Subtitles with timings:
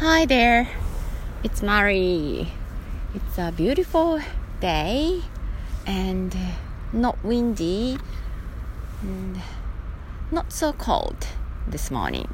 [0.00, 0.68] Hi there,
[1.42, 2.46] it's Mari.
[3.16, 4.20] It's a beautiful
[4.60, 5.22] day
[5.88, 6.32] and
[6.92, 7.98] not windy
[9.02, 9.40] and
[10.30, 11.26] not so cold
[11.68, 12.28] this morning.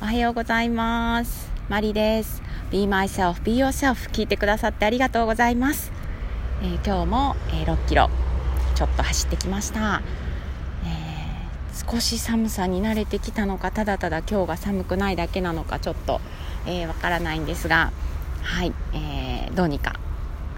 [0.00, 1.50] おはようございます。
[1.68, 2.42] マリです。
[2.70, 5.92] Be myself, be yourself 聞いてくださってありがとうございます。
[6.62, 8.08] えー今日も、えー6キロ
[8.74, 10.00] ちょっと走ってきました。
[11.90, 16.20] 少し寒さに慣れてきたのかただただ今日が寒くないだけなのかちょっと、
[16.68, 17.92] えーわからないんですが
[18.42, 19.98] はい、えーどうにか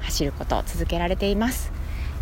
[0.03, 1.73] 走ることを続けられています、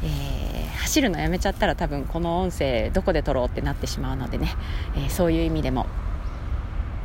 [0.03, 0.49] えー
[0.89, 4.55] 走るのやめちゃったら多分この音声どこで撮ろうってなってしまうのでね、
[4.97, 5.87] えーそういう意味でも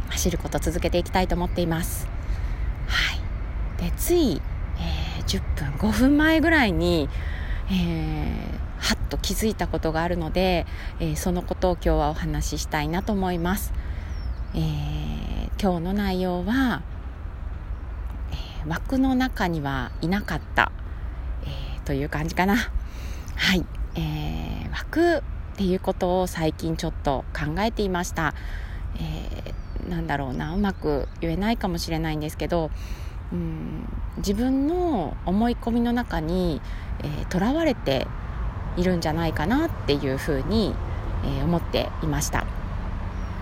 [0.09, 2.07] 走ること続けていきたいと思っています。
[2.87, 3.83] はい。
[3.83, 4.41] でつい、
[4.77, 7.09] えー10分5分前ぐらいに、
[7.69, 10.65] えーはっと気づいたことがあるので、
[10.99, 13.73] えーそのことを今日はお話ししたいなと思います、
[14.53, 16.81] えー今日の内容は、
[18.31, 20.71] えー枠の中にはいなかった、
[21.43, 22.55] えーという感じかな。
[22.55, 25.21] はい、えー枠っ
[25.57, 28.33] ていうことを最近ちょっと考えていました、
[28.95, 30.55] えーなんだろうな。
[30.55, 32.71] うまく言えないかもしれないんですけど
[33.33, 33.85] うん
[34.17, 36.61] 自分の思い込みの中に
[37.29, 38.07] とら、われて
[38.77, 40.73] いるんじゃないかなっていうふうに、
[41.25, 42.45] えー思っていました。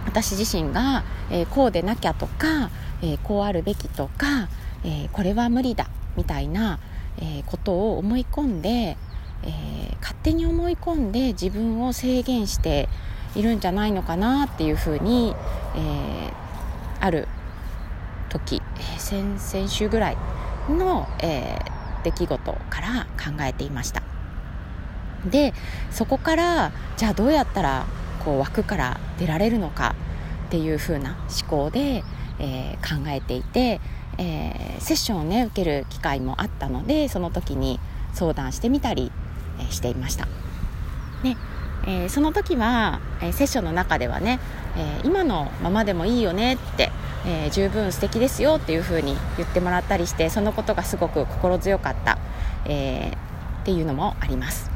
[0.06, 2.70] 私自身が、えーこうでなきゃとか、
[3.02, 4.50] えーこうあるべきとか、
[4.84, 6.80] えーこれは無理だみたいな、
[7.20, 8.98] えことを思い込んで、
[9.44, 12.90] え勝手に思い込んで自分を制限して
[13.36, 15.36] いるんじゃないのかなっていうふうに、
[15.76, 16.34] え
[17.00, 17.28] ある
[18.30, 18.62] 時、
[18.96, 20.18] え先々週ぐらい
[20.70, 21.60] の、え
[22.04, 24.02] 出来事から考えていました。
[25.26, 25.54] で
[25.92, 27.86] そこからじゃあどうやったら
[28.24, 29.96] こう枠から出られるのか
[30.48, 32.04] っていう風な思考で、
[32.40, 33.80] えー考えていて、
[34.18, 37.80] えーセッションをね受ける機会もあったのでその時に
[38.14, 39.12] 相談してみたり、
[39.60, 40.28] えーしていました。
[41.24, 41.38] ね
[41.86, 44.40] えーその時は、えーセッションの中ではね、
[44.78, 46.92] えー今のままでもいいよねって、
[47.26, 52.18] えー十分素敵ですよっていう風に言ってもらったりしてそのことがすごく心強かった、
[52.66, 53.32] えー
[53.62, 54.71] っていうのもあります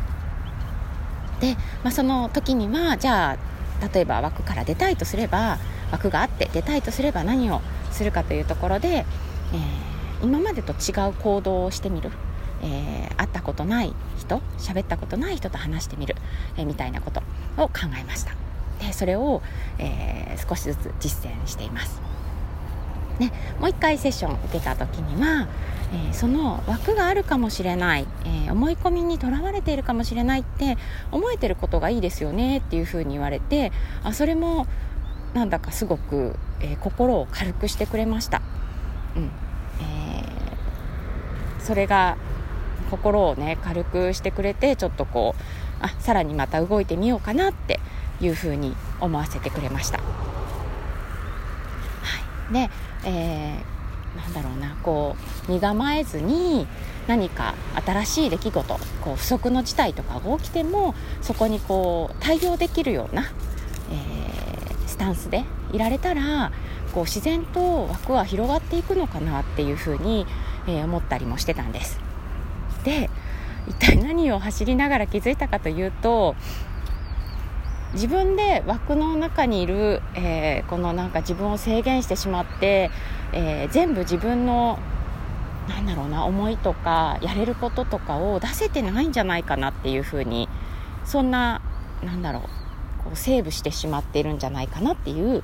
[1.40, 3.38] で、まあ、その時にはじゃ
[3.82, 5.58] あ例えば枠から出たいとすれば
[5.92, 9.06] 枠があって出たいとすれば何をするかというところで、えー
[10.24, 12.10] 今までと違う行動をしてみる、
[12.64, 16.16] えー会ったことない人喋ったことない人と話してみる、
[16.58, 17.22] えーみたいなこと
[17.62, 18.32] を考えました。
[18.80, 19.42] でそれを、
[19.78, 22.02] えー少しずつ実践しています。
[23.20, 25.48] ね、もう一回セッション受けた時には、
[25.94, 30.78] えーその枠があるかもしれない、えー思い込みにとらわれているかもしれないって
[31.12, 33.72] 思えてることがいいですよねっていうふうに言われて
[34.04, 34.68] あそれも
[35.34, 38.42] なんだかすごく、えー心を軽くしてくれました、
[39.16, 39.24] うん。
[39.24, 39.30] え
[41.60, 42.18] それが
[42.92, 47.80] 心をね軽くしてくれてちょっとこうあさらにまた動いてみようかなって
[48.22, 50.00] いうふうに思わせてくれました。
[52.52, 52.70] で、
[53.06, 53.76] えー
[54.16, 55.18] なんだろうなこ
[55.50, 56.68] う身構えずに
[57.06, 57.54] 何か
[57.86, 63.24] 新しい出来事こう不測の事態とかが起きてもそこにこう対応できるような、
[63.92, 66.54] えースタンスでいられたら
[66.94, 70.26] こう自然と枠は広がっていくのかなっていうふうに、
[70.68, 72.00] えー思ったりもしてたんです。
[72.86, 73.10] で
[73.68, 76.36] 一体何を走りながら気づいたかというと
[77.96, 82.92] 自分で枠の中にいる、えーこのなんか自分を制限してしまって、
[83.32, 84.78] えー全部自分の
[85.70, 90.48] なんだろうな思いとかやれることとかを出せてないんじゃないかなっていうふうに
[91.06, 91.62] そんな
[92.04, 92.42] なんだろう
[93.06, 95.44] こうセーブしてしまっているんじゃないかなっていう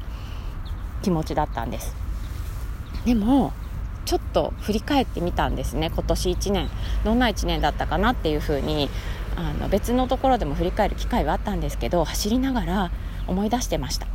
[1.02, 1.96] 気持ちだったんです。
[3.06, 3.54] でも
[4.06, 6.70] ちょっと振り返ってみたんですね今年1年。
[7.06, 8.90] どんな1年だったかなっていうふうに
[9.36, 12.92] あの別のところでも振り返る機会はあったんですけど走りながら
[13.28, 14.08] 思い出してました。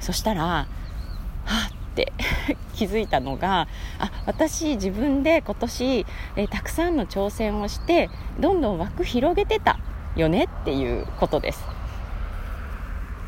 [0.00, 0.66] そしたらは
[1.68, 2.12] っって
[2.74, 3.68] 気づいたのが
[3.98, 6.06] あ私自分で今年、
[6.36, 8.08] えたくさんの挑戦をして
[8.38, 9.78] どんどん枠広げてた
[10.16, 11.64] よねっていうことです。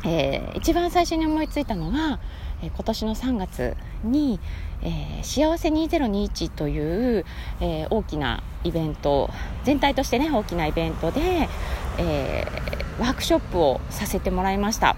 [0.05, 2.19] えー一番最初に思いついたのは、
[2.61, 4.39] えー今年の3月に、
[4.81, 7.25] えー幸せ2021という、
[7.61, 9.29] えー大きなイベント
[9.63, 11.49] 全体としてね大きなイベントで、
[11.97, 14.95] えーワークショップをさせてもらいました、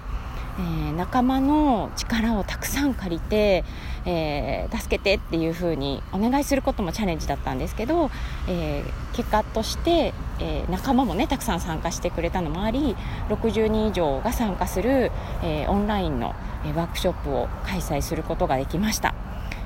[0.58, 3.66] えー仲間の力をたくさん借りて、
[4.06, 8.10] えー助けてっていう風にお願いすることもチャレンジだったんですけど、
[8.48, 12.96] えー結果として、えー仲間もねたくさん参加してくれたのもあり
[13.30, 15.12] 60人以上が参加する、
[15.44, 16.36] えーオンラインの、
[16.66, 19.14] えワークショップを開催することができました。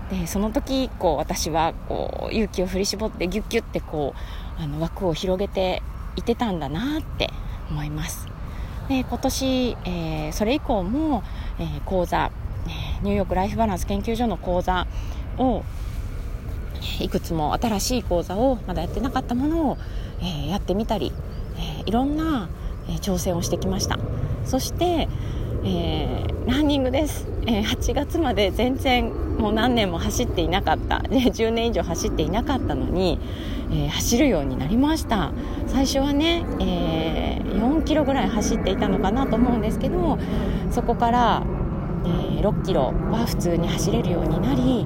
[0.09, 4.15] でその時こう私はこう勇気を振り絞ってギュッギュッてこ
[4.57, 5.83] うあの枠を広げて
[6.15, 7.29] いてたんだなって
[7.69, 8.38] 思います。
[8.89, 11.23] で今年、えー、それ以降も、
[11.59, 12.31] えー、講座
[13.03, 14.87] ニューヨークライフバランス研究所の講座
[15.37, 15.63] を
[16.99, 19.77] いくつも新しい講座をまだやってなかったものを、
[20.21, 21.13] えー、やってみたり、
[21.57, 22.49] えいろんな、
[22.87, 23.99] え挑戦をしてきました。
[24.45, 25.07] そして、
[25.65, 30.99] えランニングです、え8月まで全然もう何年も走っていなかった。
[30.99, 33.19] で10年以上走っていなかったのに、
[33.71, 35.31] え走るようになりました。
[35.67, 37.41] 最初はね、え
[37.89, 40.17] キロぐらい走っていたのかなと思うんですけど
[40.69, 41.43] そこから
[42.05, 44.85] えー、6キロは普通に走れるようになり、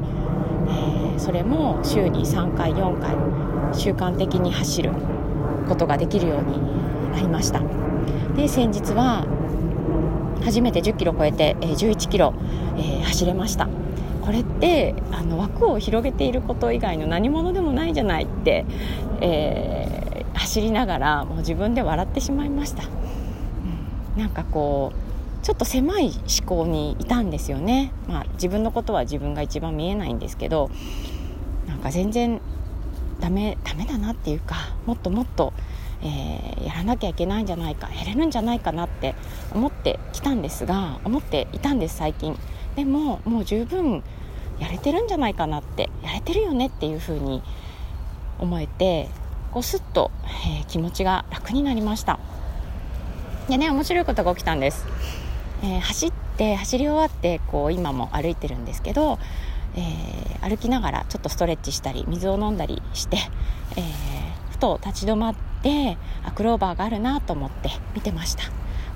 [0.68, 3.16] えー、それも週に3回4回
[3.74, 4.92] 習慣的に走る
[5.68, 7.62] ことができるようになりました。
[8.36, 9.26] で先日は
[10.44, 12.34] 初めて1 0キロ超えて、えー、11キロ、
[12.78, 13.68] えー、走れました。
[14.22, 18.66] これってあの枠を広げていること以外の何者でもないじゃないって、
[19.20, 20.03] えー、
[20.34, 30.72] 走りながらもう自分で笑ってしまいました、うん、なんかこうちょっと狭い思考にいたんですよね、まあ、自分のことは自分が一番見えないんですけど
[31.68, 32.40] なんか全然
[33.20, 35.54] ダメダメだなっていうかもっともっと、
[36.02, 39.16] えー、やらなきゃいけないんじゃないかやれるんじゃないかなって
[39.54, 42.38] 思ってきたんですが思っていたんです最近。
[42.76, 44.04] でももう十分
[44.60, 47.44] やれてるんじゃないかなってやれてるよねっていうふうに
[48.40, 49.10] 思えて
[49.54, 50.10] こうスッと、
[50.48, 52.20] えー、気持ちが楽になりました。
[53.48, 54.86] でね面白いことが起きたんです。
[55.62, 59.20] えー、走って走り終わってこう今も歩いてるんですけど、
[59.76, 63.18] えー、歩きながらちょっとストレッチしたり水を飲んだりして、
[63.78, 68.44] えー、ふと立ち止まってあクローバーがあるなと思って見てました。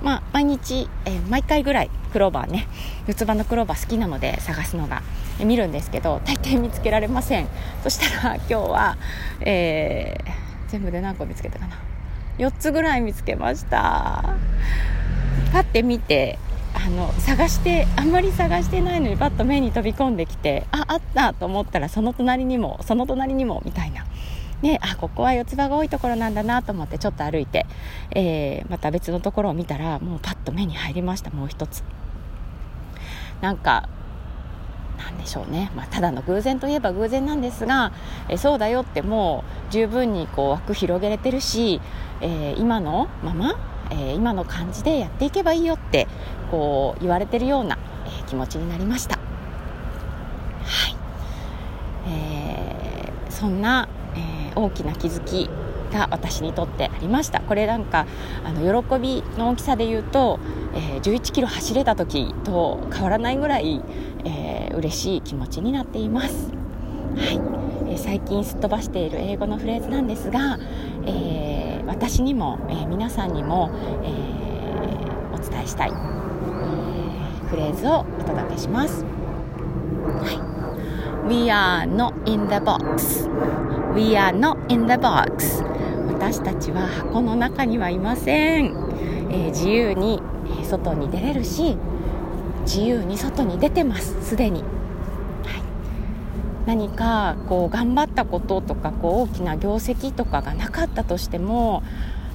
[0.02, 2.66] まあ毎日、えー、毎回ぐらいクローバーね
[3.06, 5.02] 四つ葉のクローバー好きなので探すのが、
[5.44, 7.46] 見るんですけど大抵見つけられません。
[7.84, 8.96] そしたら今日は、
[9.40, 10.16] え
[10.68, 11.78] 全部で何個見つけたかな
[12.38, 14.34] ？4つぐらい見つけました。
[15.52, 16.38] パッて見て
[16.74, 24.06] あの探してあんまり探してないのにパッと目に飛び込んできてああったと思ったらその隣にもその隣にもみたいな。
[24.62, 27.64] ね、あここは四つ葉が多いところなんだなと思ってちょっと歩いて、
[28.10, 31.84] えー、また別のところを見たらもうパッと目に入りましたもう一つ。
[33.40, 33.88] なんか
[34.98, 37.92] なんでしょうね、まあ、ただの偶然といえば偶然なんですが、
[38.28, 41.80] えそうだよってもう十分にこう枠広げれてるし、
[42.20, 43.56] えー、今のまま
[43.90, 46.06] えー、今の感じでやっていけばいいよって
[46.50, 49.16] こう言われてるような、えー、気持ちになりました。
[49.16, 49.22] は
[50.88, 50.96] い。
[52.10, 55.48] えー、そんな、え大きな気づき
[55.92, 57.40] が私にとってありました。
[57.40, 58.06] これなんか
[58.44, 60.38] あの喜びの大きさで言うと、
[60.74, 63.80] えー、11キロ走れた時と変わらないぐらい、
[64.24, 64.47] えー、
[64.78, 66.52] 嬉しい気持ちになっています。
[67.16, 67.40] はい
[67.90, 70.58] えー、最近すっ飛ばしている英語のフレーズなんですが、
[71.06, 71.58] えー
[71.88, 73.70] 私にも、えー、皆さんにも、
[74.04, 79.04] えー、お伝えしたい、えー、フレーズをお届けします。
[80.04, 80.30] は
[81.26, 83.28] い、We are not in the box.
[83.94, 85.64] We are not in the box.
[86.08, 88.76] 私たちは箱の中にはいません。
[89.30, 90.22] え自由に
[90.62, 91.78] 外に出れるし、
[92.68, 94.62] 自由に外に出てます、すでに。
[96.66, 101.82] 何かこう頑張ったこととかこう大きな業績とかがなかったとしても、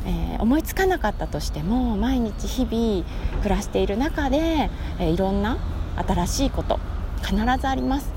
[0.08, 3.06] えー、思いつかなかったとしても毎日日々
[3.44, 5.60] 暮らしている中で、えー、いろんな
[6.08, 6.80] 新しいこと
[7.22, 8.12] 必ずあります、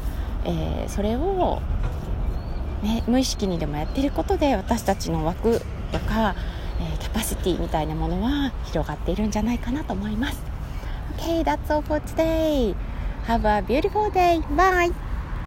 [0.47, 1.61] えー、それを、
[2.83, 5.61] ね、無意識にでもやっていることで私たちの枠
[5.93, 6.35] とか、
[6.81, 10.46] えキャパシティみたいなものは広がっているんじゃないかなと思います。
[11.17, 12.75] Okay, that's all for today.
[13.25, 14.43] Have a beautiful day.
[14.51, 14.91] Bye.